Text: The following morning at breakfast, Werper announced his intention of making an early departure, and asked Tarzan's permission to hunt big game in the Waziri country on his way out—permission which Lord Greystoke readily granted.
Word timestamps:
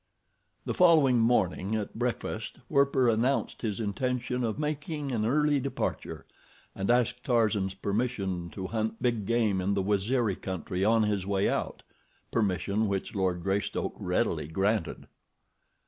The 0.65 0.73
following 0.73 1.19
morning 1.19 1.75
at 1.75 1.93
breakfast, 1.93 2.57
Werper 2.69 3.07
announced 3.07 3.61
his 3.61 3.79
intention 3.79 4.43
of 4.43 4.57
making 4.57 5.11
an 5.11 5.27
early 5.27 5.59
departure, 5.59 6.25
and 6.73 6.89
asked 6.89 7.23
Tarzan's 7.23 7.75
permission 7.75 8.49
to 8.49 8.65
hunt 8.65 8.99
big 9.03 9.27
game 9.27 9.61
in 9.61 9.75
the 9.75 9.83
Waziri 9.83 10.37
country 10.41 10.83
on 10.83 11.03
his 11.03 11.27
way 11.27 11.47
out—permission 11.47 12.87
which 12.87 13.13
Lord 13.13 13.43
Greystoke 13.43 13.93
readily 13.99 14.47
granted. 14.47 15.05